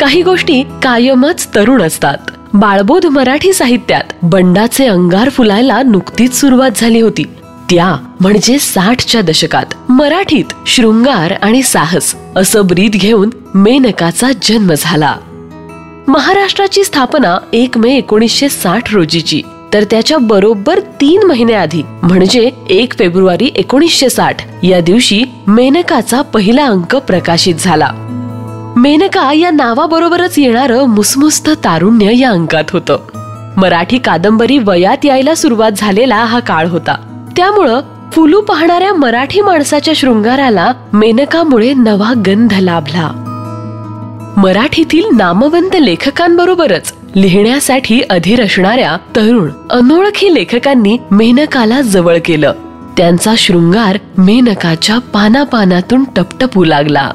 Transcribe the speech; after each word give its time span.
काही 0.00 0.22
गोष्टी 0.22 0.62
कायमच 0.62 1.48
तरुण 1.54 1.82
असतात. 1.82 2.16
बाळबोध 2.54 3.06
मराठी 3.06 3.52
साहित्यात 3.52 4.04
बंडाचे 4.22 4.86
अंगार 4.86 5.28
फुलायला 5.28 5.82
नुकतीच 5.82 6.40
सुरुवात 6.40 6.70
झाली 6.76 7.00
होती. 7.00 7.22
त्या 7.70 7.96
म्हणजे 8.20 8.58
साठच्या 8.58 9.20
दशकात. 9.20 9.90
मराठीत 9.90 10.44
शृंगार 10.66 11.32
आणि 11.42 11.62
साहस 11.62 12.14
असं 12.36 12.66
ब्रीद 12.66 12.92
घेऊन 12.92 13.30
मेनकाचा 13.54 14.26
जन्म 14.42 14.72
झाला. 14.78 15.14
महाराष्ट्राची 16.08 16.84
स्थापना 16.84 17.38
एक 17.52 17.78
मे 17.78 17.96
एकोणीसशे 17.96 18.48
साठ 18.48 18.94
रोजीची. 18.94 19.42
तर 19.72 19.84
त्याच्या 19.84 20.18
बरोबर 20.18 20.80
तीन 20.80 21.22
महिन्याआधी 21.22 21.82
म्हणजे 22.02 22.50
एक 22.70 22.98
फेब्रुवारी 22.98 23.50
एकोणीसशे 23.56 24.08
साठ 24.08 24.64
या 24.64 24.80
दिवशी 24.80 25.24
मेनकाचा 25.46 26.22
पहिला 26.22 26.66
अंक 26.66 26.96
प्रकाशित 26.96 27.54
झाला. 27.58 27.90
मेनका 28.78 29.32
या 29.32 29.50
नावाबरोबरच 29.50 30.38
येणारं 30.38 30.84
मुसमुस्त 30.84 31.50
तारुण्य 31.50 32.18
या 32.18 32.30
अंकात 32.30 32.64
होतं. 32.70 32.98
मराठी 33.56 33.98
कादंबरी 33.98 34.58
वयात 34.58 35.04
यायला 35.04 35.34
सुरुवात 35.34 35.70
झालेला 35.76 36.16
हा 36.16 36.40
काळ 36.40 36.66
होता. 36.66 37.24
त्यामुळं 37.36 37.80
फुलू 38.12 38.40
पाहणाऱ्या 38.40 38.94
मराठी 38.94 39.40
माणसाच्या 39.40 39.94
शृंगाराला 39.96 40.72
मेनकामुळे 40.92 41.74
नवा 41.74 42.12
गंध 42.26 42.52
लाभला. 42.52 43.10
मराठीतील 44.36 45.04
नामवंत 45.16 45.76
लेखकांबरोबरच 45.80 46.92
लिहिण्यासाठी 47.16 48.02
अधीर 48.10 48.44
असणाऱ्या 48.44 48.96
तरुण 49.16 49.50
अनोळखी 49.70 50.34
लेखकांनी 50.34 50.98
मेनकाला 51.10 51.80
जवळ 51.80 52.16
केलं. 52.24 52.52
त्यांचा 52.96 53.34
शृंगार 53.38 53.98
मेनकाच्या 54.18 54.98
पानापानातून 54.98 56.04
टपटपू 56.16 56.64
लागला. 56.64 57.10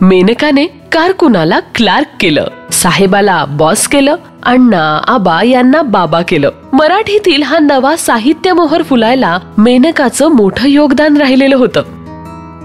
मेनकाने 0.00 0.66
कारकुनाला 0.66 1.60
क्लार्क 1.74 2.06
केलं 2.20 2.46
साहेबाला 2.72 3.44
बॉस 3.44 3.86
केलं 3.88 4.16
अण्णा 4.42 5.00
आबा 5.06 5.42
यांना 5.42 5.82
बाबा 5.82 6.22
केलं. 6.22 6.50
मराठीतील 6.72 7.42
हा 7.42 7.58
नवा 7.58 7.96
साहित्य 7.96 8.52
मोहर 8.52 8.82
फुलायला 8.82 9.38
मेनकाचं 9.58 10.28
मोठं 10.28 10.68
योगदान 10.68 11.16
राहिलेलं 11.16 11.56
होतं. 11.56 11.82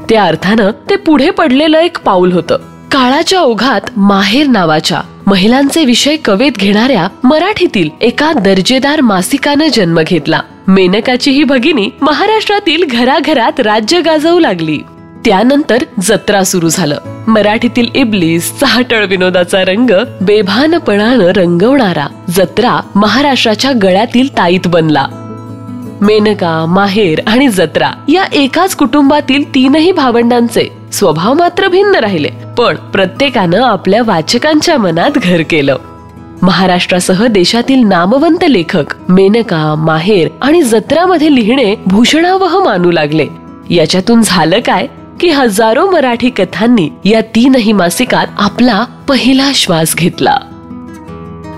त्या 0.09 0.23
अर्थानं 0.23 0.71
ते 0.89 0.95
पुढे 0.95 1.29
पडलेलं 1.29 1.79
एक 1.79 1.97
पाऊल 1.99 2.31
होतं. 2.31 2.57
काळाच्या 2.91 3.41
ओघात 3.41 3.81
माहेर 3.97 4.47
नावाच्या 4.47 5.01
महिलांचे 5.27 5.85
विषय 5.85 6.15
कवेत 6.15 6.51
घेणाऱ्या 6.51 7.07
मराठीतील 7.23 7.89
एका 8.01 8.33
दर्जेदार 8.33 9.01
मासिकानं 9.01 9.67
जन्म 9.67 10.01
घेतला. 10.07 10.39
मेनकाची 10.67 11.31
ही 11.31 11.43
भगिनी 11.43 11.89
महाराष्ट्रातील 12.01 12.83
घराघरात 12.91 13.59
राज्य 13.59 14.01
गाजवू 14.01 14.39
लागली. 14.39 14.79
त्यानंतर 15.25 15.83
जत्रा 16.01 16.43
सुरू 16.43 16.69
झालं. 16.69 16.97
मराठीतील 17.27 17.87
इबलीस 17.95 18.59
चाहटळ 18.59 19.05
विनोदाचा 19.05 19.61
रंग 19.61 19.89
बेभानपणानं 20.21 21.25
रंगवणारा 21.25 22.07
जत्रा 22.29 22.79
महाराष्ट्राच्या 22.95 23.71
गळ्यातील 23.83 24.37
ताईत 24.37 24.67
बनला. 24.67 25.05
मेनका 26.01 26.65
माहेर 26.65 27.19
आणि 27.27 27.49
जत्रा 27.49 27.91
या 28.07 28.23
एकाच 28.33 28.75
कुटुंबातील 28.75 29.55
तीनही 29.55 29.91
भावंडांचे 29.91 30.71
स्वभाव 30.91 31.33
मात्र 31.33 31.67
भिन्न 31.67 31.95
राहिले 31.95 32.29
पण 32.57 32.75
प्रत्येकानं 32.75 33.61
आपल्या 33.61 34.01
वाचकांच्या 34.05 34.77
मनात 34.77 35.11
घर 35.23 35.41
केलं. 35.49 35.77
महाराष्ट्रासह 36.41 37.27
देशातील 37.27 37.87
नामवंत 37.87 38.43
लेखक 38.49 38.85
मेनका 39.09 39.75
माहेर 39.77 40.27
आणि 40.41 40.61
जत्रामध्ये 40.61 41.35
लिहिणे 41.35 41.75
भूषणावह 41.87 42.63
मानू 42.63 42.91
लागले. 42.91 43.27
याच्यातून 43.69 44.21
झालं 44.23 44.59
काय? 44.59 44.87
की 45.19 45.27
हजारो 45.27 45.91
मराठी 45.91 46.29
कथांनी 46.29 46.89
या 47.05 47.21
तीनही 47.21 47.73
मासिकात 47.73 48.27
आपला 48.37 48.85
पहिला 49.07 49.51
श्वास 49.55 49.95
घेतला. 49.95 50.37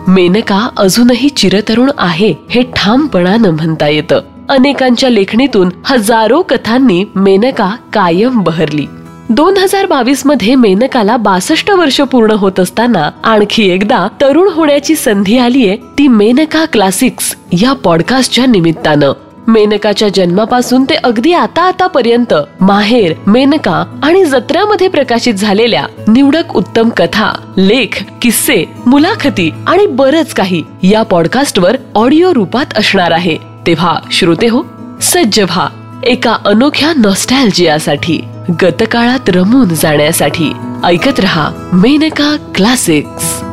मेनका 0.08 0.70
अजूनही 0.78 1.30
चिरतरुण 1.30 1.92
आहे 1.98 2.34
हे 2.50 2.62
ठामपणानं 2.76 3.50
म्हणता 3.50 3.88
येतं. 3.88 4.22
अनेकांच्या 4.50 5.10
लेखणीतून 5.10 5.70
हजारो 5.86 6.42
कथांनी 6.42 7.04
मेनका 7.16 7.76
कायम 7.94 8.44
बहरली. 8.44 8.86
दोन 9.30 9.58
हजार 9.58 9.86
बावीसमध्ये 9.86 10.56
मेनकाला 10.56 11.18
बासष्ट 11.18 11.72
वर्ष 11.72 12.02
पूर्ण 12.02 12.32
होत 12.32 12.60
असताना 12.60 13.12
आणखी 13.24 13.70
एकदा 13.70 14.08
तरुण 14.22 14.50
होण्याची 14.54 14.96
संधी 14.96 15.38
आलीये 15.38 15.76
ती 15.76 16.08
मेनका 16.08 16.66
क्लासिक्स 16.66 17.36
या 17.52 17.74
पॉडकास्टच्या 17.74 18.46
निमित्तानं. 18.46 19.12
मेनकाच्या 19.52 20.08
जन्मापासून 20.10 20.84
ते 20.84 20.96
अगदी 20.96 21.32
आता 21.34 21.62
आतापर्यंत 21.62 22.34
माहेर 22.62 23.14
मेनका 23.28 24.00
आणि 24.04 24.26
जत्रामध्ये 24.26 24.88
प्रकाशित 24.88 25.34
झालेल्या 25.34 25.84
निवडक 26.08 26.56
उत्तम 26.56 26.90
कथा 26.90 27.32
लेख 27.58 28.04
किस्से 28.22 28.64
मुलाखती 28.86 29.52
आणि 29.68 29.86
बरच 29.86 30.34
काही 30.34 30.64
या 30.84 31.04
पॉडकास्टवर 31.04 31.78
ऑडिओ 31.96 32.34
रूपात 32.34 32.78
असणार 32.78 33.12
आहे. 33.12 33.38
तेव्हा 33.68 34.00
श्रोते 34.12 34.48
हो 34.48 34.64
सज्ज 35.02 35.40
व्हा 35.40 35.68
एका 36.04 36.38
अनोख्या 36.46 36.94
नॉस्टॅल्जियासाठी 36.96 38.20
गतकाळात 38.62 39.30
रमून 39.30 39.68
जाण्यासाठी. 39.68 40.52
ऐकत 40.84 41.20
रहा 41.20 41.50
मेनका 41.74 42.36
क्लासिक्स. 42.56 43.51